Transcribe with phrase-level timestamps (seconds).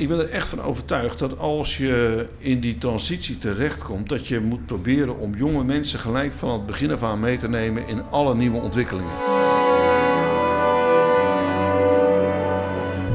[0.00, 4.40] Ik ben er echt van overtuigd dat als je in die transitie terechtkomt, dat je
[4.40, 8.02] moet proberen om jonge mensen gelijk van het begin af aan mee te nemen in
[8.10, 9.12] alle nieuwe ontwikkelingen.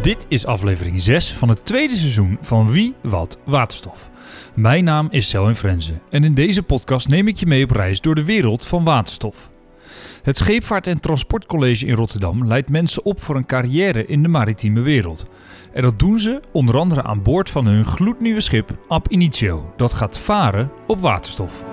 [0.02, 4.10] Dit is aflevering 6 van het tweede seizoen van Wie, Wat, Waterstof.
[4.54, 8.02] Mijn naam is Selwyn Frenzen en in deze podcast neem ik je mee op reis
[8.02, 9.50] door de wereld van waterstof.
[10.30, 14.82] Het Scheepvaart- en Transportcollege in Rotterdam leidt mensen op voor een carrière in de maritieme
[14.82, 15.28] wereld.
[15.74, 19.94] En dat doen ze onder andere aan boord van hun gloednieuwe schip Ab Initio, dat
[19.94, 21.64] gaat varen op waterstof.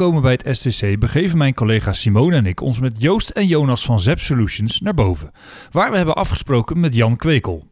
[0.00, 3.84] Aangekomen bij het STC begeven mijn collega Simone en ik ons met Joost en Jonas
[3.84, 5.30] van Zep Solutions naar boven,
[5.70, 7.68] waar we hebben afgesproken met Jan Kwekel.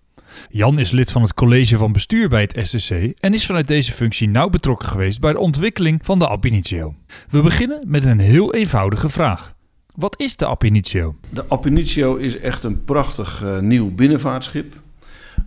[0.51, 3.93] Jan is lid van het college van bestuur bij het STC en is vanuit deze
[3.93, 6.95] functie nauw betrokken geweest bij de ontwikkeling van de Ab Initio.
[7.29, 9.55] We beginnen met een heel eenvoudige vraag.
[9.95, 11.17] Wat is de Ab Initio?
[11.31, 14.75] De Ab Initio is echt een prachtig uh, nieuw binnenvaartschip.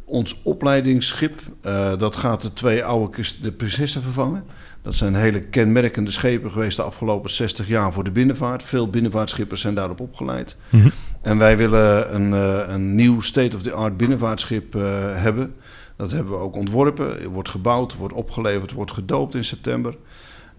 [0.05, 4.44] Ons opleidingsschip, uh, dat gaat de twee oude de Prinsessa vervangen.
[4.81, 8.63] Dat zijn hele kenmerkende schepen geweest de afgelopen 60 jaar voor de binnenvaart.
[8.63, 10.55] Veel binnenvaartschippers zijn daarop opgeleid.
[10.69, 10.91] Mm -hmm.
[11.21, 15.55] En wij willen een, uh, een nieuw state-of-the-art binnenvaartschip uh, hebben.
[15.95, 17.29] Dat hebben we ook ontworpen.
[17.29, 19.95] Wordt gebouwd, wordt opgeleverd, wordt gedoopt in september.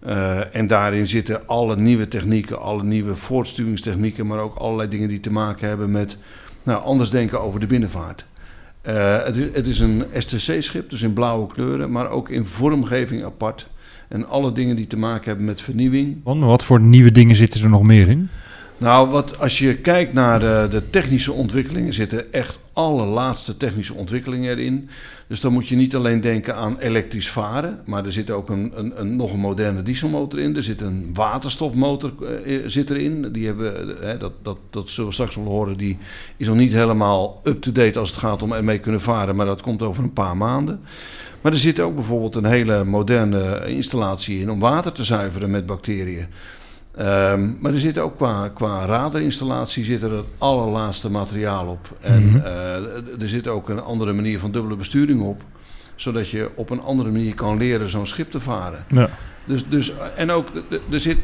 [0.07, 5.21] Uh, en daarin zitten alle nieuwe technieken, alle nieuwe voortsturingstechnieken, maar ook allerlei dingen die
[5.21, 6.19] te maken hebben met
[6.63, 8.27] nou, anders denken over de binnenvaart.
[8.89, 13.25] Uh, het, is, het is een STC-schip, dus in blauwe kleuren, maar ook in vormgeving
[13.25, 13.69] apart.
[14.13, 16.17] En alle dingen die te maken hebben met vernieuwing.
[16.25, 18.29] Want wat voor nieuwe dingen zitten er nog meer in?
[18.79, 23.95] Nou, wat, als je kijkt naar de, de technische ontwikkelingen, zitten echt alle laatste technische
[23.95, 24.89] ontwikkelingen erin.
[25.27, 28.73] Dus dan moet je niet alleen denken aan elektrisch varen, maar er zit ook een,
[28.75, 30.57] een, een nog een moderne dieselmotor in.
[30.57, 32.13] Er zit een waterstofmotor
[32.45, 33.33] uh, zit erin.
[33.33, 35.77] Die hebben, uh, dat, dat, dat zullen we straks wel horen.
[35.77, 35.99] Die
[36.37, 39.83] is nog niet helemaal up-to-date als het gaat om ermee kunnen varen, maar dat komt
[39.83, 40.81] over een paar maanden.
[41.41, 45.67] Maar er zit ook bijvoorbeeld een hele moderne installatie in om water te zuiveren met
[45.67, 46.27] bacteriën.
[46.99, 51.97] Um, maar er zit ook qua, qua radarinstallatie zit er het allerlaatste materiaal op.
[52.01, 52.41] En mm-hmm.
[52.41, 55.43] uh, er zit ook een andere manier van dubbele besturing op.
[55.95, 58.85] Zodat je op een andere manier kan leren zo'n schip te varen.
[58.89, 59.11] Ja.
[59.45, 60.49] Dus, dus, en ook,
[60.91, 61.19] er zit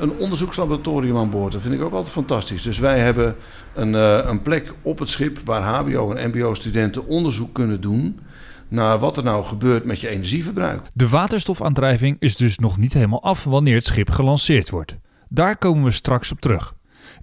[0.00, 1.52] een onderzoekslaboratorium aan boord.
[1.52, 2.62] Dat vind ik ook altijd fantastisch.
[2.62, 3.36] Dus wij hebben
[3.74, 8.20] een, uh, een plek op het schip waar HBO en MBO-studenten onderzoek kunnen doen
[8.68, 10.82] naar wat er nou gebeurt met je energieverbruik.
[10.92, 14.96] De waterstofaandrijving is dus nog niet helemaal af wanneer het schip gelanceerd wordt.
[15.28, 16.74] Daar komen we straks op terug.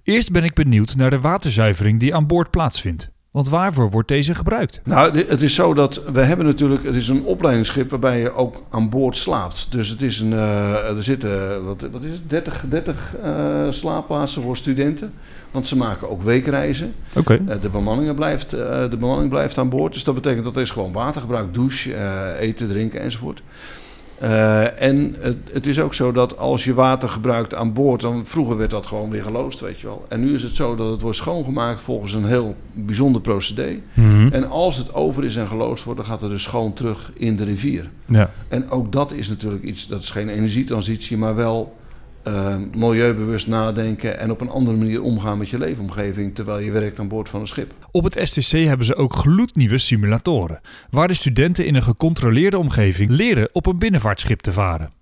[0.02, 3.10] Eerst ben ik benieuwd naar de waterzuivering die aan boord plaatsvindt.
[3.32, 4.80] Want waarvoor wordt deze gebruikt?
[4.84, 8.62] Nou, het is zo dat we hebben natuurlijk, het is een opleidingsschip waarbij je ook
[8.70, 9.66] aan boord slaapt.
[9.70, 14.42] Dus het is een, uh, er zitten, wat, wat is het, 30, 30 uh, slaapplaatsen
[14.42, 15.12] voor studenten.
[15.50, 16.94] Want ze maken ook weekreizen.
[17.16, 17.40] Okay.
[17.48, 19.92] Uh, de, bemanning blijft, de bemanning blijft aan boord.
[19.92, 21.94] Dus dat betekent dat er is gewoon watergebruik, douche,
[22.38, 23.42] eten, drinken enzovoort.
[24.22, 28.26] Uh, en het, het, is ook zo dat als je water gebruikt aan boord, dan
[28.26, 30.04] vroeger werd dat gewoon weer geloosd, weet je wel.
[30.08, 33.78] En nu is het zo dat het wordt schoongemaakt volgens een heel bijzonder procedé.
[33.94, 34.28] Mm-hmm.
[34.32, 37.36] En als het over is en geloosd wordt, dan gaat het dus schoon terug in
[37.36, 37.90] de rivier.
[38.06, 38.30] Ja.
[38.48, 41.76] En ook dat is natuurlijk iets, dat is geen energietransitie, maar wel
[42.24, 46.98] uh, milieubewust nadenken en op een andere manier omgaan met je leefomgeving terwijl je werkt
[46.98, 47.74] aan boord van een schip.
[47.90, 50.60] Op het STC hebben ze ook gloednieuwe simulatoren,
[50.90, 54.92] waar de studenten in een gecontroleerde omgeving leren op een binnenvaartschip te varen.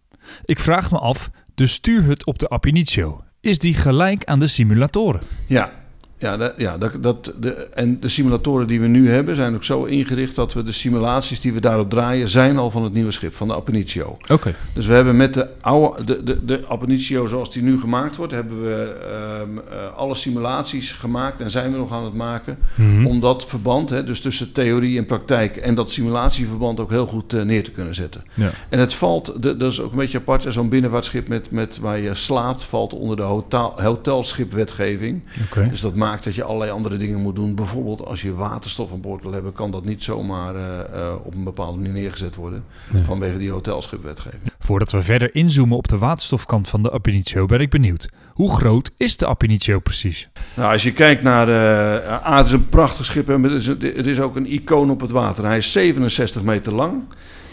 [0.44, 4.46] Ik vraag me af, de stuurhut op de Ab Initio, is die gelijk aan de
[4.46, 5.20] simulatoren?
[5.46, 5.72] Ja,
[6.20, 9.64] ja, dat, ja dat, dat, de, en de simulatoren die we nu hebben zijn ook
[9.64, 13.10] zo ingericht dat we de simulaties die we daarop draaien zijn al van het nieuwe
[13.10, 14.06] schip, van de Appenicio.
[14.06, 14.32] Oké.
[14.32, 14.54] Okay.
[14.74, 18.62] Dus we hebben met de oude, de, de, de zoals die nu gemaakt wordt, hebben
[18.62, 18.96] we
[19.42, 23.06] um, uh, alle simulaties gemaakt en zijn we nog aan het maken mm-hmm.
[23.06, 27.34] om dat verband, hè, dus tussen theorie en praktijk en dat simulatieverband ook heel goed
[27.34, 28.22] uh, neer te kunnen zetten.
[28.34, 28.50] Ja.
[28.68, 32.00] En het valt, de, dat is ook een beetje apart, zo'n binnenvaartschip met, met waar
[32.00, 35.22] je slaapt valt onder de hotel, hotelschipwetgeving.
[35.50, 35.68] Okay.
[35.68, 37.54] Dus dat maakt dat je allerlei andere dingen moet doen.
[37.54, 40.62] Bijvoorbeeld als je waterstof aan boord wil hebben, kan dat niet zomaar uh,
[40.94, 42.64] uh, op een bepaalde manier neergezet worden.
[42.90, 43.04] Nee.
[43.04, 44.42] Vanwege die hotelschipwetgeving.
[44.58, 48.08] Voordat we verder inzoomen op de waterstofkant van de Ab Initio, ben ik benieuwd.
[48.32, 50.28] Hoe groot is de Ab Initio precies?
[50.54, 51.48] Nou, als je kijkt naar.
[51.48, 53.26] Uh, het is een prachtig schip.
[53.26, 55.44] Het is, het is ook een icoon op het water.
[55.44, 57.02] Hij is 67 meter lang.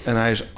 [0.08, 0.50] En hij is 8,2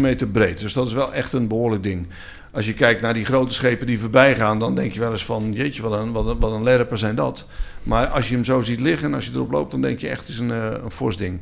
[0.00, 0.60] meter breed.
[0.60, 2.06] Dus dat is wel echt een behoorlijk ding.
[2.50, 5.24] Als je kijkt naar die grote schepen die voorbij gaan, dan denk je wel eens
[5.24, 7.46] van, jeetje, wat een, wat een, wat een lerper zijn dat.
[7.82, 10.08] Maar als je hem zo ziet liggen en als je erop loopt, dan denk je
[10.08, 11.40] echt, het is een, uh, een fors ding.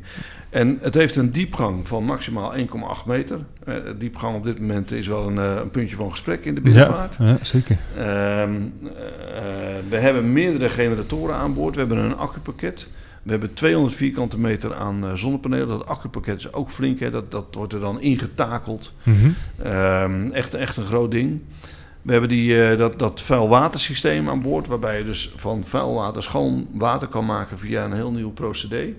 [0.49, 2.65] En het heeft een diepgang van maximaal 1,8
[3.05, 3.39] meter.
[3.67, 6.61] Uh, diepgang op dit moment is wel een, uh, een, puntje van gesprek in de
[6.61, 7.15] binnenvaart.
[7.19, 7.77] Ja, ja zeker.
[7.97, 8.03] Uh,
[9.89, 11.73] we hebben meerdere generatoren aan boord.
[11.73, 12.87] We hebben een accupakket.
[13.23, 15.67] We hebben 200 vierkante meter aan zonnepanelen.
[15.67, 16.99] Dat accupakket is ook flink.
[16.99, 17.09] Hè?
[17.09, 18.93] Dat, dat wordt er dan ingetakeld.
[19.03, 20.31] Mm -hmm.
[20.31, 21.41] echt, echt een groot ding.
[22.01, 24.67] We hebben die, dat, dat vuilwatersysteem aan boord.
[24.67, 28.93] Waarbij je dus van vuilwater schoon water kan maken via een heel nieuw procedé.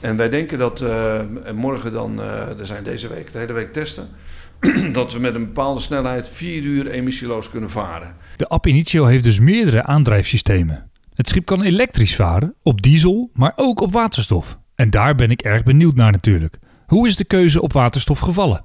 [0.00, 1.20] En wij denken dat uh,
[1.54, 4.08] morgen dan, uh, er zijn deze week, de hele week testen,
[4.92, 8.16] dat we met een bepaalde snelheid vier uur emissieloos kunnen varen.
[8.36, 10.90] De Ab Initio heeft dus meerdere aandrijfsystemen.
[11.16, 14.58] Het schip kan elektrisch varen, op diesel, maar ook op waterstof.
[14.74, 16.58] En daar ben ik erg benieuwd naar natuurlijk.
[16.86, 18.64] Hoe is de keuze op waterstof gevallen?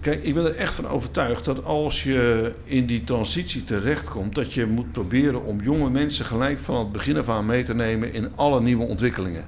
[0.00, 4.52] Kijk, ik ben er echt van overtuigd dat als je in die transitie terechtkomt, dat
[4.52, 8.12] je moet proberen om jonge mensen gelijk van het begin af aan mee te nemen
[8.12, 9.44] in alle nieuwe ontwikkelingen.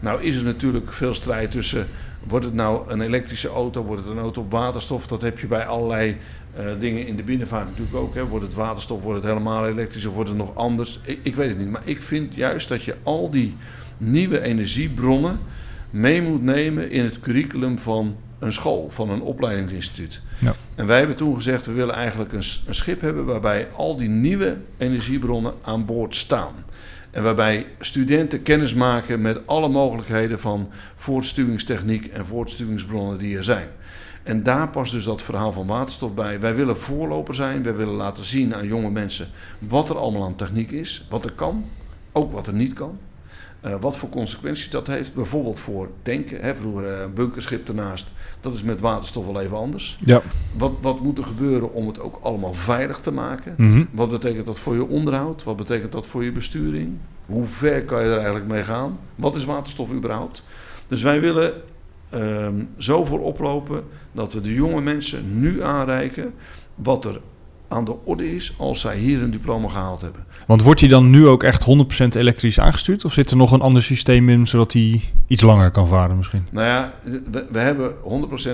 [0.00, 1.86] Nou is er natuurlijk veel strijd tussen,
[2.26, 5.06] wordt het nou een elektrische auto, wordt het een auto op waterstof?
[5.06, 6.16] Dat heb je bij allerlei
[6.58, 8.14] uh, dingen in de binnenvaart natuurlijk ook.
[8.14, 8.26] Hè.
[8.26, 11.00] Wordt het waterstof, wordt het helemaal elektrisch of wordt het nog anders?
[11.02, 13.56] Ik, ik weet het niet, maar ik vind juist dat je al die
[13.96, 15.38] nieuwe energiebronnen
[15.90, 20.20] mee moet nemen in het curriculum van een school, van een opleidingsinstituut.
[20.38, 20.54] Ja.
[20.74, 24.08] En wij hebben toen gezegd, we willen eigenlijk een, een schip hebben waarbij al die
[24.08, 26.54] nieuwe energiebronnen aan boord staan.
[27.10, 33.68] En waarbij studenten kennis maken met alle mogelijkheden van voortstuwingstechniek en voortstuwingsbronnen die er zijn.
[34.22, 36.40] En daar past dus dat verhaal van waterstof bij.
[36.40, 39.28] Wij willen voorloper zijn, wij willen laten zien aan jonge mensen
[39.58, 41.64] wat er allemaal aan techniek is, wat er kan,
[42.12, 42.98] ook wat er niet kan.
[43.66, 46.40] Uh, wat voor consequenties dat heeft, bijvoorbeeld voor tanken.
[46.40, 48.10] Hè, vroeger een uh, bunkerschip ernaast,
[48.40, 49.98] dat is met waterstof wel even anders.
[50.04, 50.22] Ja.
[50.58, 53.54] Wat, wat moet er gebeuren om het ook allemaal veilig te maken?
[53.56, 53.88] Mm -hmm.
[53.90, 55.42] Wat betekent dat voor je onderhoud?
[55.42, 56.96] Wat betekent dat voor je besturing?
[57.26, 58.98] Hoe ver kan je er eigenlijk mee gaan?
[59.14, 60.42] Wat is waterstof überhaupt?
[60.86, 61.52] Dus wij willen
[62.14, 62.48] uh,
[62.78, 66.34] zo voor oplopen dat we de jonge mensen nu aanreiken
[66.74, 67.20] wat er
[67.70, 70.24] aan de orde is als zij hier een diploma gehaald hebben.
[70.46, 71.66] Want wordt hij dan nu ook echt 100%
[72.16, 73.04] elektrisch aangestuurd?
[73.04, 76.46] Of zit er nog een ander systeem in zodat hij iets langer kan varen misschien?
[76.50, 76.92] Nou ja,
[77.30, 77.94] we, we hebben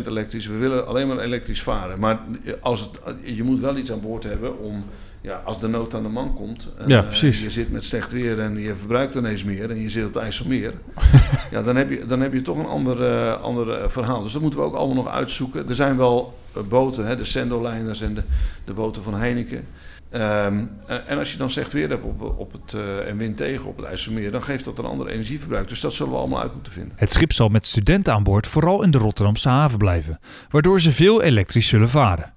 [0.05, 0.47] 100% elektrisch.
[0.47, 2.01] We willen alleen maar elektrisch varen.
[2.01, 2.21] Maar
[2.61, 4.85] als het, je moet wel iets aan boord hebben om...
[5.27, 7.37] Ja, als de nood aan de man komt en ja, precies.
[7.37, 10.15] Uh, je zit met slecht weer en je verbruikt ineens meer en je zit op
[10.15, 10.73] het IJsselmeer,
[11.51, 14.23] ja, dan, heb je, dan heb je toch een ander, uh, ander verhaal.
[14.23, 15.69] Dus dat moeten we ook allemaal nog uitzoeken.
[15.69, 16.39] Er zijn wel
[16.69, 18.23] boten, hè, de Sendoliners en de,
[18.65, 19.67] de boten van Heineken.
[20.11, 20.71] Um,
[21.07, 23.77] en als je dan slecht weer hebt op, op het, uh, en wind tegen op
[23.77, 25.69] het IJsselmeer, dan geeft dat een ander energieverbruik.
[25.69, 26.93] Dus dat zullen we allemaal uit moeten vinden.
[26.97, 30.19] Het schip zal met studenten aan boord vooral in de Rotterdamse haven blijven,
[30.51, 32.35] waardoor ze veel elektrisch zullen varen.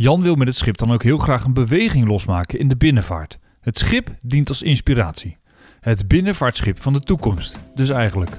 [0.00, 3.38] Jan wil met het schip dan ook heel graag een beweging losmaken in de binnenvaart.
[3.60, 5.36] Het schip dient als inspiratie.
[5.80, 8.30] Het binnenvaartschip van de toekomst, dus eigenlijk.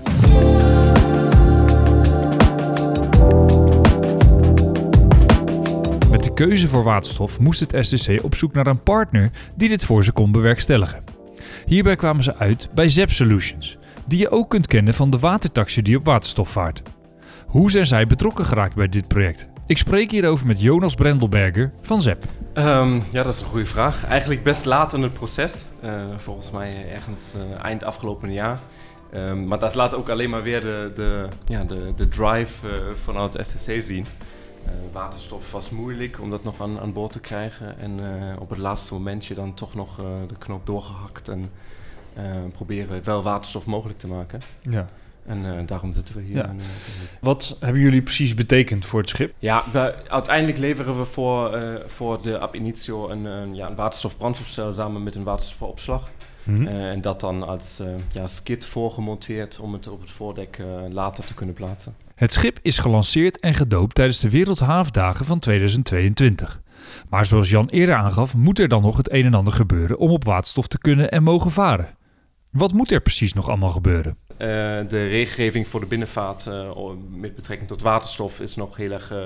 [6.10, 9.86] Met de keuze voor waterstof moest het STC op zoek naar een partner die dit
[9.86, 11.04] voor ze kon bewerkstelligen.
[11.66, 15.82] Hierbij kwamen ze uit bij ZEP Solutions, die je ook kunt kennen van de watertaxi
[15.82, 16.82] die op waterstof vaart.
[17.46, 19.50] Hoe zijn zij betrokken geraakt bij dit project?
[19.72, 22.24] Ik spreek hierover met Jonas Brendelberger van ZEP.
[22.54, 24.06] Um, ja, dat is een goede vraag.
[24.06, 25.70] Eigenlijk best laat in het proces.
[25.84, 28.60] Uh, volgens mij ergens uh, eind afgelopen jaar.
[29.14, 32.74] Um, maar dat laat ook alleen maar weer de, de, ja, de, de drive uh,
[32.96, 34.06] vanuit STC zien.
[34.92, 37.80] Waterstof was moeilijk om dat nog aan, aan boord te krijgen.
[37.80, 38.00] En
[38.40, 39.96] op het laatste momentje dan toch nog
[40.28, 41.52] de knoop doorgehakt en
[42.52, 44.42] proberen wel waterstof mogelijk te maken.
[44.62, 44.88] Ja.
[45.32, 46.36] En daarom zitten we hier.
[46.36, 46.56] Ja.
[47.20, 49.34] Wat hebben jullie precies betekend voor het schip?
[49.40, 54.74] Ja, we, uiteindelijk leveren we voor, voor de Ab Initio een, een, ja, een waterstofbrandstofcel
[54.74, 56.10] samen met een waterstofopslag.
[56.44, 56.68] Mm-hmm.
[56.68, 61.56] en dat dan als ja, skit voorgemonteerd om het op het voordek later te kunnen
[61.56, 61.96] plaatsen.
[62.16, 66.62] Het schip is gelanceerd en gedoopt tijdens de Wereldhaafdagen van 2022.
[67.10, 70.10] Maar zoals Jan eerder aangaf, moet er dan nog het een en ander gebeuren om
[70.10, 71.96] op waterstof te kunnen en mogen varen.
[72.52, 74.18] Wat moet er precies nog allemaal gebeuren?
[74.42, 74.48] Uh,
[74.88, 76.72] de regelgeving voor de binnenvaart uh,
[77.10, 79.12] met betrekking tot waterstof is nog heel erg.
[79.12, 79.26] Uh,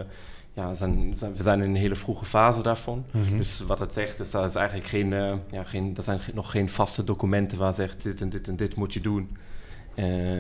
[0.54, 3.06] ja, zijn, zijn, we zijn in een hele vroege fase daarvan.
[3.12, 3.38] Mm-hmm.
[3.38, 5.10] Dus wat het zegt, is dat is eigenlijk geen,
[5.52, 8.76] ja, geen, er zijn nog geen vaste documenten waar zegt dit en dit en dit
[8.76, 9.38] moet je doen.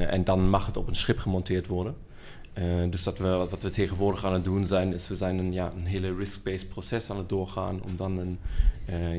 [0.09, 1.95] en dan mag het op een schip gemonteerd worden.
[2.89, 5.71] Dus dat we, wat we tegenwoordig aan het doen zijn, is we zijn een, ja,
[5.77, 8.39] een hele risk-based proces aan het doorgaan om dan een,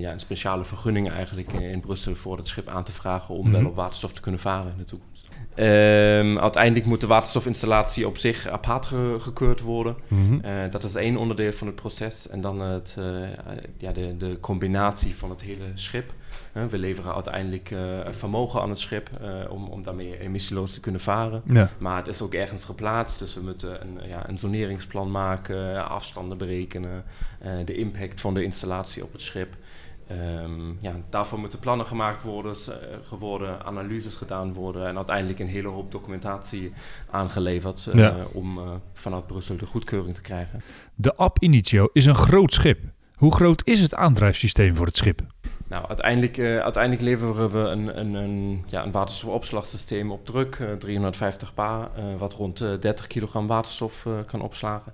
[0.01, 3.51] ja, een speciale vergunning eigenlijk in, in, Brussel voor het schip aan te vragen om
[3.51, 3.69] wel Mhm.
[3.71, 5.27] op waterstof te kunnen varen in de toekomst.
[5.55, 9.97] Ehm, uiteindelijk moet de waterstofinstallatie op zich apart ge- gekeurd worden.
[10.09, 10.41] Mhm.
[10.41, 12.29] Eh, dat is één onderdeel van het proces.
[12.29, 13.05] En dan het, eh,
[13.79, 16.13] ja, de, de combinatie van het hele schip.
[16.65, 17.79] We leveren uiteindelijk eh,
[18.11, 21.43] vermogen aan het schip eh, om, om daarmee emissieloos te kunnen varen.
[21.45, 21.71] Ja.
[21.79, 26.39] Maar het is ook ergens geplaatst, dus we moeten een, ja, een zoneringsplan maken, afstanden
[26.39, 27.05] berekenen,
[27.41, 29.57] eh, de impact van de installatie op het schip.
[30.07, 32.57] Ehm, ja, daarvoor moeten plannen gemaakt worden,
[33.03, 36.73] geworden, analyses gedaan worden en uiteindelijk een hele hoop documentatie
[37.11, 37.89] aangeleverd
[38.33, 38.61] om
[38.93, 40.61] vanuit Brussel de goedkeuring te krijgen.
[40.95, 42.79] De Ab Initio is een groot schip.
[43.17, 45.21] Hoe groot is het aandrijfsysteem voor het schip?
[45.69, 50.73] Nou, uiteindelijk, eh, uiteindelijk leveren we een, een, een, ja, een waterstofopslagsysteem op druk, eh,
[50.73, 54.93] 350 bar, eh, wat rond eh, 30 kilogram waterstof eh, kan opslagen.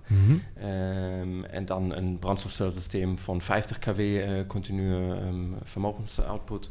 [0.55, 6.71] Ehm, en dan een brandstofcelsysteem van 50 kW eh, continue ehm, vermogensoutput.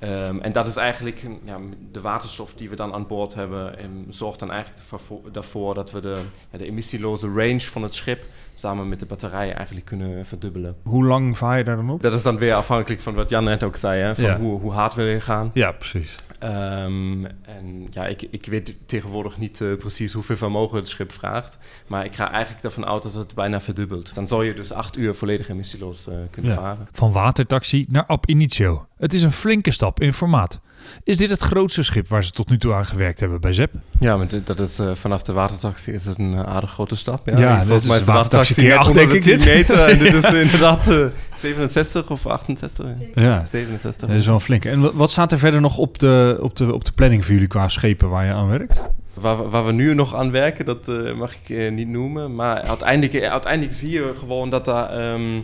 [0.00, 1.58] Ehm, en dat is eigenlijk ja,
[1.92, 5.90] de waterstof die we dan aan boord hebben, ehm, zorgt dan eigenlijk ervoor, daarvoor dat
[5.90, 6.16] we de,
[6.50, 10.76] ja, de emissieloze range van het schip samen met de batterij eigenlijk kunnen verdubbelen.
[10.82, 12.02] Hoe lang vaar je daar dan op?
[12.02, 14.38] Dat is dan weer afhankelijk van wat Jan net ook zei, hè, van Ja.
[14.38, 15.50] hoe, hoe hard wil je gaan.
[15.54, 16.14] Ja, precies.
[16.38, 21.58] Ehm, en ja, ik, ik weet tegenwoordig niet eh, precies hoeveel vermogen het schip vraagt.
[21.86, 24.14] Maar ik ga eigenlijk ervan uit dat het bijna verdubbelt.
[24.14, 26.88] Dan zou je dus acht uur volledig emissieloos eh, kunnen varen.
[26.90, 28.86] Van watertaxi naar Ab Initio.
[28.96, 30.60] Het is een flinke stap in formaat.
[31.04, 33.72] Is dit het grootste schip waar ze tot nu toe aan gewerkt hebben bij ZEP?
[34.00, 36.96] Ja, maar dit- dat is, eh, vanaf de watertaxi is het een eh, aardig grote
[36.96, 37.26] stap.
[37.28, 39.38] Ja, Ja, Volgens mij is de watertaxi keer net acht, onder denk de ik, 10
[39.38, 39.54] dit.
[39.54, 39.84] meter.
[39.88, 41.06] En dit is eh, inderdaad eh,
[41.38, 42.86] 67 of 68?
[43.14, 43.46] Ja.
[43.46, 44.08] 67.
[44.08, 44.68] Dat is wel een flinke.
[44.68, 47.32] En wa- wat staat er verder nog op de, op, de, op de planning voor
[47.34, 48.80] jullie qua schepen waar je aan werkt?
[49.14, 52.34] Waar, we- waar we nu nog aan werken, dat eh, mag ik eh, niet noemen.
[52.34, 55.40] Maar uiteindelijk, eh, uiteindelijk zie je gewoon dat daar ehm,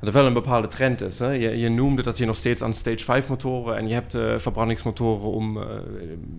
[0.00, 1.18] er wel een bepaalde trend is.
[1.18, 1.30] Hè?
[1.30, 4.38] Je, je noemde dat je nog steeds aan stage 5 motoren en je hebt eh,
[4.38, 5.66] verbrandingsmotoren om, eh,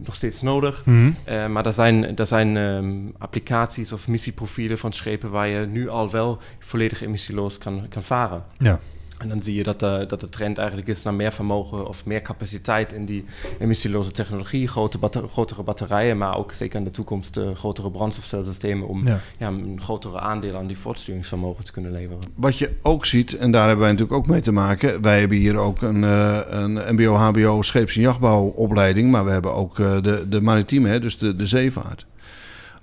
[0.03, 0.83] nog steeds nodig.
[1.25, 5.89] Eh, maar er zijn, er zijn ehm, applicaties of missieprofielen van schepen waar je nu
[5.89, 8.43] al wel volledig emissieloos kan, kan varen.
[8.57, 8.79] Ja.
[9.17, 12.05] En dan zie je dat, de dat de trend eigenlijk is naar meer vermogen of
[12.05, 13.23] meer capaciteit in die
[13.59, 18.87] emissieloze technologie, grote batter- grotere batterijen, maar ook zeker in de toekomst eh, grotere brandstofcelsystemen
[18.87, 19.19] om Ja.
[19.37, 22.19] ja, een grotere aandeel aan die voortsturingsvermogen te kunnen leveren.
[22.35, 25.01] Wat je ook ziet, en daar hebben wij natuurlijk ook mee te maken.
[25.01, 29.11] Wij hebben hier ook een, eh, een MBO-HBO scheeps- en jachtbouwopleiding.
[29.11, 32.05] Maar we hebben ook eh, de, de maritieme, hè, dus de, de zeevaart.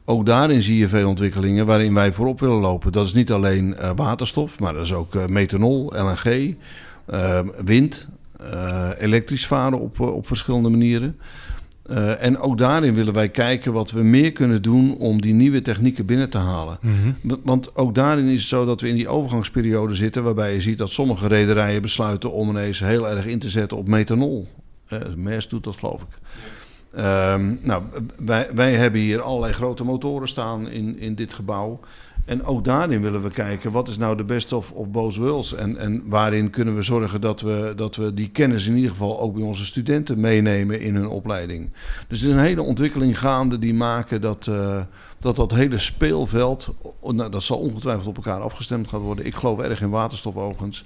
[0.05, 2.93] Ook daarin zie je veel ontwikkelingen waarin wij voorop willen lopen.
[2.93, 6.57] Dat is niet alleen eh, waterstof, maar dat is ook eh, methanol, LNG,
[7.07, 8.09] eh, wind,
[8.41, 11.17] eh, elektrisch varen op, op verschillende manieren.
[12.19, 16.07] En ook daarin willen wij kijken wat we meer kunnen doen om die nieuwe technieken
[16.07, 16.79] binnen te halen.
[16.81, 17.37] Mhm.
[17.43, 20.79] Want ook daarin is het zo dat we in die overgangsperiode zitten, waarbij je ziet
[20.79, 24.49] dat sommige rederijen besluiten om ineens heel erg in te zetten op methanol.
[24.89, 26.19] Eh Maersk doet dat, geloof ik.
[26.97, 27.83] Ehm, nou,
[28.17, 31.81] wij, wij hebben hier allerlei grote motoren staan in, in dit gebouw.
[32.25, 35.55] En ook daarin willen we kijken, wat is nou de best of, of both worlds?
[35.55, 39.21] En, en waarin kunnen we zorgen dat we, dat we die kennis in ieder geval
[39.21, 41.71] ook bij onze studenten meenemen in hun opleiding.
[42.09, 44.81] Dus er is een hele ontwikkeling gaande die maken dat eh,
[45.25, 49.27] dat, dat hele speelveld, nou, dat zal ongetwijfeld op elkaar afgestemd gaan worden.
[49.27, 50.85] Ik geloof erg in waterstof overigens.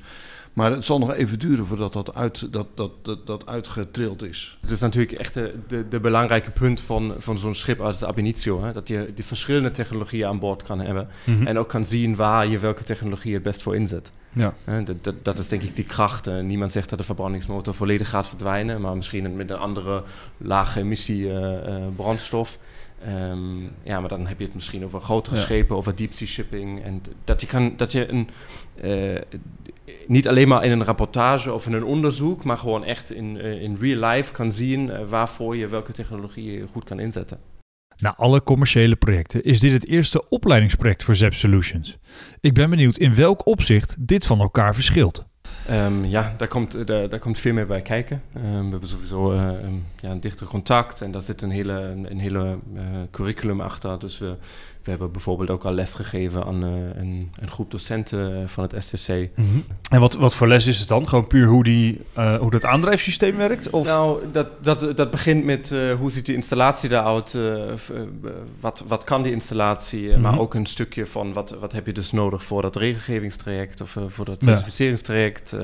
[0.58, 4.58] Maar het zal nog even duren voordat dat, uit, dat, dat, dat, dat uitgetrild is.
[4.60, 8.06] Het is natuurlijk echt de, de, de belangrijke punt van, van zo'n schip als de
[8.06, 8.62] Ab Initio.
[8.62, 8.72] Hè?
[8.72, 11.08] Dat je die verschillende technologieën aan boord kan hebben.
[11.24, 11.46] Mhm.
[11.46, 14.12] En ook kan zien waar je welke technologie het best voor inzet.
[14.32, 14.54] Ja.
[14.64, 16.30] Hè, Dat, dat, dat is denk ik die kracht.
[16.42, 20.02] Niemand zegt dat de verbrandingsmotor volledig gaat verdwijnen, maar misschien met een andere
[20.36, 22.58] lage emissie eh, eh, brandstof.
[23.04, 25.42] Ehm, ja, maar dan heb je het misschien over grotere Ja.
[25.42, 26.82] schepen, over deep sea shipping.
[26.82, 28.28] En dat je, kan, dat je een,
[28.80, 29.38] eh,
[30.06, 33.62] niet alleen maar in een rapportage of in een onderzoek, maar gewoon echt in, eh,
[33.62, 37.38] in real life kan zien eh, waarvoor je welke technologie je goed kan inzetten.
[37.96, 41.98] Na alle commerciële projecten is dit het eerste opleidingsproject voor ZEP Solutions.
[42.40, 45.26] Ik ben benieuwd in welk opzicht dit van elkaar verschilt.
[45.66, 48.22] Ehm, ja, daar komt, eh, daar, daar komt veel meer bij kijken.
[48.34, 51.72] Ehm, we hebben sowieso een, ja, een dichter contact en daar zit een hele,
[52.08, 52.58] een, hele
[53.10, 53.98] curriculum achter.
[53.98, 54.36] Dus we,
[54.88, 58.84] we hebben bijvoorbeeld ook al les gegeven aan uh, een, een, groep docenten van het
[58.84, 59.08] STC.
[59.08, 59.46] Mhm.
[59.90, 61.08] En wat, wat voor les is het dan?
[61.08, 63.70] Gewoon puur hoe, die, uh, hoe dat aandrijfsysteem werkt?
[63.70, 63.86] Of?
[63.86, 67.38] Nou, dat, dat, dat begint met uh, hoe ziet de installatie eruit?
[68.60, 70.16] wat, wat kan die installatie?
[70.16, 70.40] Maar mhm.
[70.40, 74.24] ook een stukje van wat, wat heb je dus nodig voor dat regelgevingstraject of voor
[74.24, 75.56] dat certificeringstraject?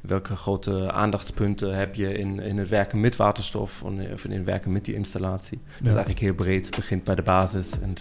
[0.00, 4.72] welke grote aandachtspunten heb je in, in het werken met waterstof of in het werken
[4.72, 5.58] met die installatie?
[5.64, 6.66] Dat is eigenlijk heel breed.
[6.66, 7.94] Het begint bij de basis en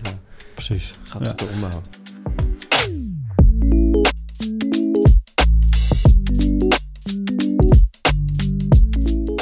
[0.57, 0.93] Precies.
[1.03, 1.89] gaat tot de onderhoud.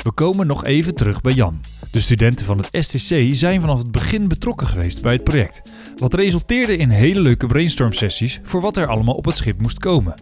[0.04, 1.62] We komen nog even terug bij Jan.
[1.92, 5.74] De studenten van het STC zijn vanaf het begin betrokken geweest bij het project.
[5.98, 9.80] Wat resulteerde in hele leuke brainstorm sessies voor wat er allemaal op het schip moest
[9.80, 10.16] komen.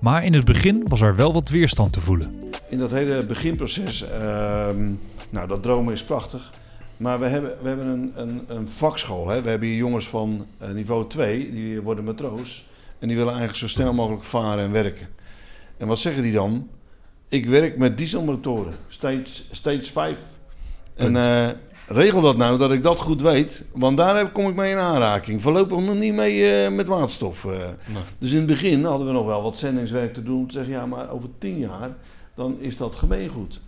[0.00, 2.50] Maar in het begin was er wel wat weerstand te voelen.
[2.68, 4.68] In dat hele beginproces, uh,
[5.30, 6.52] nou dat dromen is prachtig.
[6.98, 9.28] Maar we hebben, we hebben een, een, een vakschool.
[9.28, 9.42] Hè.
[9.42, 12.66] We hebben hier jongens van uh, niveau 2, die worden matroos.
[12.98, 15.08] En die willen eigenlijk zo snel mogelijk varen en werken.
[15.76, 16.68] En wat zeggen die dan?
[17.28, 20.18] Ik werk met dieselmotoren, stage, stage 5.
[20.94, 21.48] En uh,
[21.86, 23.64] regel dat nou, dat ik dat goed weet.
[23.72, 25.42] Want daar kom ik mee in aanraking.
[25.42, 27.44] Voorlopig nog niet mee uh, met waterstof.
[27.44, 28.02] Nee.
[28.18, 30.46] Dus in het begin hadden we nog wel wat zendingswerk te doen.
[30.46, 31.90] Te zeggen, ja, maar over tien jaar,
[32.34, 33.60] dan is dat gemeengoed.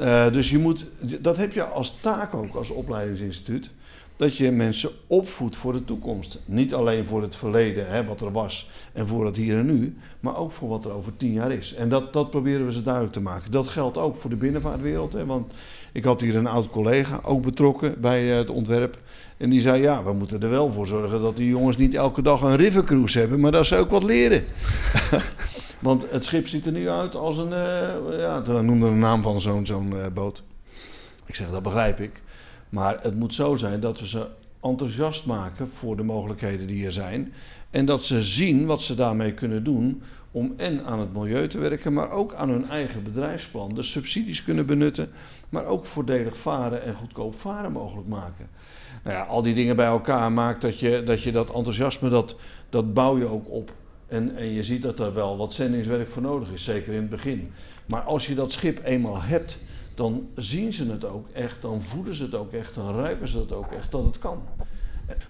[0.00, 0.86] Uh, dus je moet,
[1.20, 3.70] dat heb je als taak ook als opleidingsinstituut.
[4.16, 6.38] Dat je mensen opvoedt voor de toekomst.
[6.44, 9.96] Niet alleen voor het verleden, hè, wat er was, en voor het hier en nu.
[10.20, 11.74] Maar ook voor wat er over tien jaar is.
[11.74, 13.50] En dat, dat proberen we ze duidelijk te maken.
[13.50, 15.12] Dat geldt ook voor de binnenvaartwereld.
[15.12, 15.52] Hè, want
[15.92, 19.00] ik had hier een oud collega, ook betrokken bij eh, het ontwerp.
[19.36, 22.22] En die zei, ja, we moeten er wel voor zorgen dat die jongens niet elke
[22.22, 23.40] dag een rivercruise hebben.
[23.40, 24.44] Maar dat ze ook wat leren.
[25.82, 29.40] Want het schip ziet er nu uit als een, uh, ja, noemde de naam van
[29.40, 30.42] zo'n zo'n uh, boot.
[31.26, 32.22] Ik zeg, dat begrijp ik.
[32.68, 34.28] Maar het moet zo zijn dat we ze
[34.60, 37.32] enthousiast maken voor de mogelijkheden die er zijn.
[37.70, 41.58] En dat ze zien wat ze daarmee kunnen doen om en aan het milieu te
[41.58, 43.74] werken, maar ook aan hun eigen bedrijfsplan.
[43.74, 45.10] Dus subsidies kunnen benutten,
[45.48, 48.48] maar ook voordelig varen en goedkoop varen mogelijk maken.
[49.04, 52.36] Nou ja, al die dingen bij elkaar maakt dat je dat, je dat enthousiasme, dat,
[52.70, 53.72] dat bouw je ook op.
[54.12, 57.10] En, en je ziet dat er wel wat zendingswerk voor nodig is, zeker in het
[57.10, 57.50] begin.
[57.86, 59.58] Maar als je dat schip eenmaal hebt,
[59.94, 63.38] dan zien ze het ook echt, dan voelen ze het ook echt, dan ruiken ze
[63.38, 64.42] het ook echt dat het kan.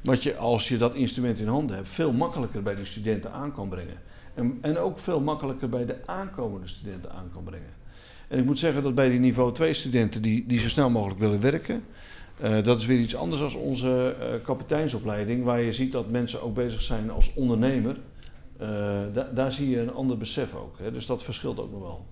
[0.02, 3.54] Wat je als je dat instrument in handen hebt, veel makkelijker bij de studenten aan
[3.54, 3.96] kan brengen.
[4.34, 7.74] En, en ook veel makkelijker bij de aankomende studenten aan kan brengen.
[8.28, 11.20] En ik moet zeggen dat bij die niveau 2 studenten die, die zo snel mogelijk
[11.20, 11.84] willen werken,
[12.42, 16.42] uh, dat is weer iets anders dan onze uh, kapiteinsopleiding, waar je ziet dat mensen
[16.42, 17.96] ook bezig zijn als ondernemer.
[18.62, 18.68] Uh,
[19.14, 20.78] da daar zie je een ander besef ook.
[20.78, 20.92] Hè?
[20.92, 22.06] Dus dat verschilt ook nog wel.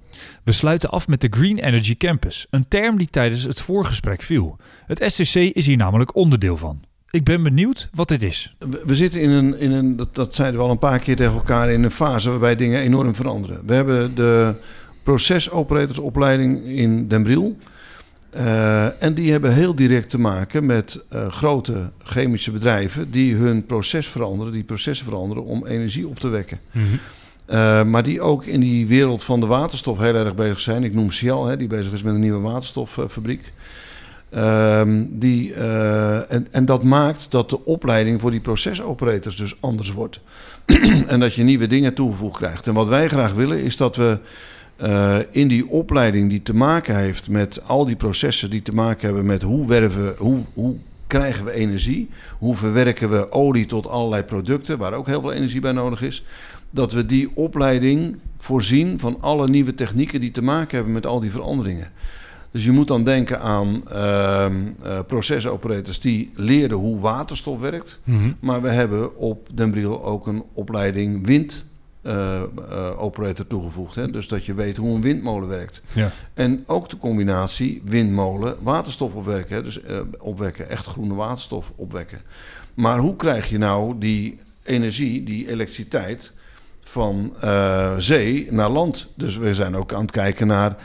[0.44, 4.56] We sluiten af met de Green Energy Campus, een term die tijdens het voorgesprek viel.
[4.86, 6.82] Het SCC is hier namelijk onderdeel van.
[7.10, 8.56] Ik ben benieuwd wat dit is.
[8.58, 11.16] We, we zitten in een, in een dat, dat zeiden we al een paar keer
[11.16, 13.66] tegen elkaar, in een fase waarbij dingen enorm veranderen.
[13.66, 14.60] We hebben de
[15.02, 17.56] procesoperatorsopleiding in Den Briel.
[18.36, 23.66] Uh, en die hebben heel direct te maken met uh, grote chemische bedrijven die hun
[23.66, 26.60] proces veranderen, die processen veranderen om energie op te wekken.
[26.72, 26.98] Mm -hmm.
[27.56, 30.84] uh, maar die ook in die wereld van de waterstof heel erg bezig zijn.
[30.84, 33.52] Ik noem Shell, hè, die bezig is met een nieuwe waterstoffabriek.
[34.30, 40.20] Ehm, die, en, en dat maakt dat de opleiding voor die procesoperators dus anders wordt.
[41.06, 42.66] en dat je nieuwe dingen toegevoegd krijgt.
[42.66, 44.18] En wat wij graag willen is dat we
[44.82, 49.06] uh, in die opleiding die te maken heeft met al die processen die te maken
[49.06, 54.22] hebben met hoe werven, hoe, hoe krijgen we energie, hoe verwerken we olie tot allerlei
[54.22, 56.24] producten, waar ook heel veel energie bij nodig is,
[56.70, 61.20] dat we die opleiding voorzien van alle nieuwe technieken die te maken hebben met al
[61.20, 61.90] die veranderingen.
[62.50, 64.50] Dus je moet dan denken aan uh,
[65.06, 68.00] procesoperators die leren hoe waterstof werkt.
[68.04, 68.36] Mm -hmm.
[68.40, 71.66] Maar we hebben op Den Briel ook een opleiding wind
[72.02, 73.94] uh, uh, operator toegevoegd.
[73.94, 74.10] Hè?
[74.10, 75.82] Dus dat je weet hoe een windmolen werkt.
[75.92, 76.10] Ja.
[76.34, 79.56] En ook de combinatie windmolen, waterstof opwekken.
[79.56, 79.62] Hè?
[79.62, 82.20] Dus uh, opwekken, echt groene waterstof opwekken.
[82.74, 86.32] Maar hoe krijg je nou die energie, die elektriciteit
[86.82, 87.34] van
[87.98, 89.08] zee naar land?
[89.14, 90.76] Dus we zijn ook aan het kijken naar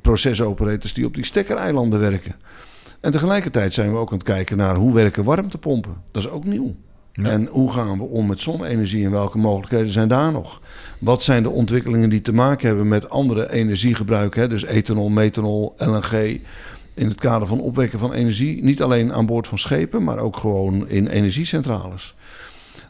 [0.00, 2.34] procesoperators die op die stekkereilanden werken.
[3.00, 6.02] En tegelijkertijd zijn we ook aan het kijken naar hoe werken warmtepompen.
[6.10, 6.74] Dat is ook nieuw.
[7.22, 7.28] Ja.
[7.28, 10.60] En hoe gaan we om met zonne-energie en welke mogelijkheden zijn daar nog?
[10.98, 14.34] Wat zijn de ontwikkelingen die te maken hebben met andere energiegebruik?
[14.34, 14.48] Hè?
[14.48, 16.40] Dus ethanol, methanol, LNG.
[16.94, 18.62] In het kader van opwekken van energie.
[18.62, 22.14] Niet alleen aan boord van schepen, maar ook gewoon in energiecentrales.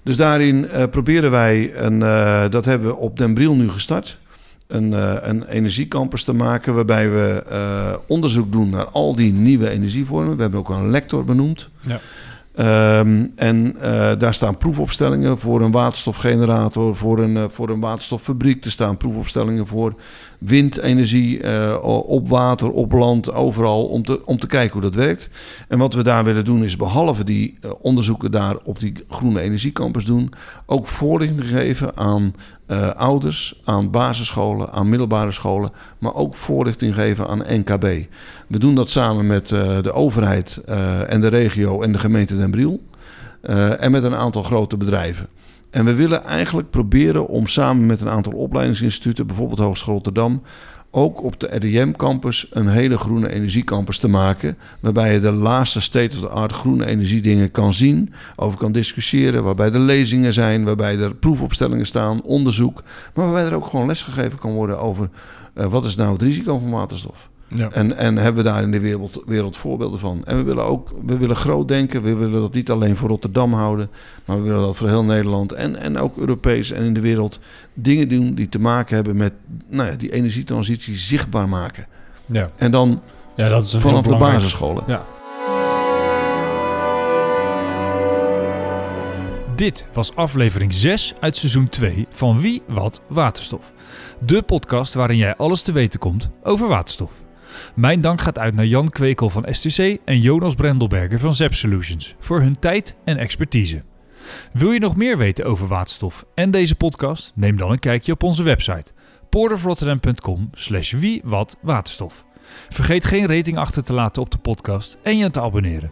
[0.03, 4.19] Dus daarin uh, proberen wij, een, uh, dat hebben we op Den Briel nu gestart,
[4.67, 6.75] een, uh, een energiecampus te maken.
[6.75, 10.37] Waarbij we onderzoek doen naar al die nieuwe energievormen.
[10.37, 11.69] We hebben ook een lector benoemd.
[11.81, 12.01] Ja.
[12.55, 18.65] Ehm, en eh, daar staan proefopstellingen voor een waterstofgenerator, voor een, eh, voor een waterstoffabriek.
[18.65, 19.95] Er staan proefopstellingen voor
[20.39, 25.29] windenergie eh, op water, op land, overal, om te, om te kijken hoe dat werkt.
[25.69, 30.05] En wat we daar willen doen is behalve die onderzoeken daar op die groene energiecampus
[30.05, 30.33] doen,
[30.67, 32.35] ook voorlichting geven aan
[32.97, 38.07] ouders, aan basisscholen, aan middelbare scholen, maar ook voorlichting geven aan NKB.
[38.49, 40.63] We doen dat samen met de overheid
[41.07, 42.81] en de regio en de gemeente Den Briel.
[43.79, 45.29] En met een aantal grote bedrijven.
[45.71, 50.43] En we willen eigenlijk proberen om samen met een aantal opleidingsinstituten, bijvoorbeeld Hogeschool Rotterdam,
[50.95, 54.57] ook op de RDM-campus een hele groene energiecampus te maken.
[54.81, 59.45] Waarbij je de laatste state-of-the-art groene energiedingen kan zien, over kan discussiëren.
[59.45, 62.83] Waarbij er lezingen zijn, waarbij er proefopstellingen staan, onderzoek.
[63.15, 65.11] Maar waarbij er ook gewoon lesgegeven kan worden over
[65.55, 67.31] uh, wat is nou het risico van waterstof.
[67.55, 67.71] Ja.
[67.71, 70.23] En, en hebben we daar in de wereld, wereld voorbeelden van.
[70.25, 72.03] En we willen ook we willen groot denken.
[72.03, 73.91] We willen dat niet alleen voor Rotterdam houden.
[74.25, 77.41] Maar we willen dat voor heel Nederland en, en ook Europees en in de wereld
[77.75, 79.33] dingen doen die te maken hebben met
[79.69, 81.87] nou ja, die energietransitie zichtbaar maken.
[82.27, 82.51] Ja.
[82.57, 83.03] En dan
[83.37, 84.85] ja, dat is vanaf de basisscholen.
[84.87, 85.07] Ja.
[89.55, 93.73] Dit was aflevering 6 uit seizoen 2 van Wie, Wat, Waterstof.
[94.25, 97.24] De podcast waarin jij alles te weten komt over waterstof.
[97.75, 102.15] Mijn dank gaat uit naar Jan Kwekel van STC en Jonas Brendelberger van ZEP Solutions
[102.19, 103.83] voor hun tijd en expertise.
[104.53, 107.33] Wil je nog meer weten over waterstof en deze podcast?
[107.35, 108.93] Neem dan een kijkje op onze website
[109.29, 112.25] porterofrotterdam.com slash wie wat waterstof.
[112.69, 115.91] Vergeet geen rating achter te laten op de podcast en je te abonneren.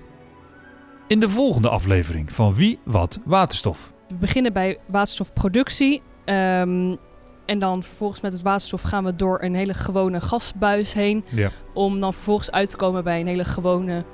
[1.09, 3.93] In de volgende aflevering van Wie Wat Waterstof.
[4.09, 6.03] We beginnen bij waterstofproductie.
[6.25, 6.99] Um,
[7.45, 11.25] en dan vervolgens met het waterstof gaan we door een hele gewone gasbuis heen.
[11.29, 11.51] Ja.
[11.73, 14.05] Om dan vervolgens uit te komen bij een hele gewone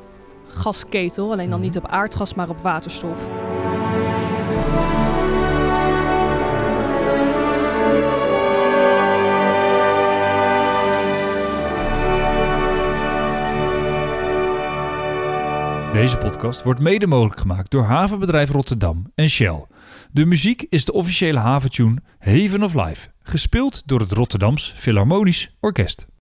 [0.48, 1.32] gasketel.
[1.32, 1.68] Alleen dan mhm.
[1.68, 3.30] niet op aardgas, maar op waterstof.
[15.98, 19.66] Deze podcast wordt mede mogelijk gemaakt door Havenbedrijf Rotterdam en Shell.
[20.12, 26.06] De muziek is de officiële haventune Haven of Life, gespeeld door het Rotterdams Philharmonisch Orkest.